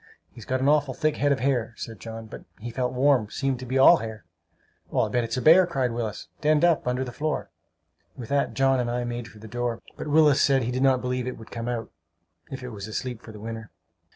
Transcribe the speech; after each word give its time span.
"He's 0.31 0.45
got 0.45 0.61
an 0.61 0.67
awful 0.67 0.95
thick 0.95 1.17
head 1.17 1.31
of 1.31 1.41
hair," 1.41 1.75
said 1.77 1.99
John; 1.99 2.25
"but 2.25 2.45
he 2.59 2.71
felt 2.71 2.91
warm! 2.91 3.29
Seemed 3.29 3.59
to 3.59 3.67
be 3.67 3.77
all 3.77 3.97
hair!" 3.97 4.25
"I'll 4.91 5.11
bet 5.11 5.23
it's 5.23 5.37
a 5.37 5.43
bear!" 5.43 5.67
cried 5.67 5.91
Willis. 5.91 6.27
"Denned 6.41 6.65
up, 6.65 6.87
under 6.87 7.03
the 7.03 7.11
floor!" 7.11 7.51
With 8.17 8.29
that 8.29 8.55
John 8.55 8.79
and 8.79 8.89
I 8.89 9.03
made 9.03 9.27
for 9.27 9.37
the 9.37 9.47
door; 9.47 9.79
but 9.97 10.07
Willis 10.07 10.41
said 10.41 10.63
he 10.63 10.71
did 10.71 10.81
not 10.81 11.01
believe 11.01 11.27
it 11.27 11.37
would 11.37 11.51
come 11.51 11.67
out, 11.67 11.91
if 12.49 12.63
it 12.63 12.69
was 12.69 12.87
asleep 12.87 13.21
for 13.21 13.31
the 13.31 13.39
winter. 13.39 13.69